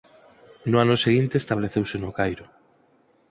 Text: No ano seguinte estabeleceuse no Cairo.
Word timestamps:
No 0.69 0.77
ano 0.83 1.01
seguinte 1.03 1.33
estabeleceuse 1.37 1.95
no 1.99 2.13
Cairo. 2.17 2.45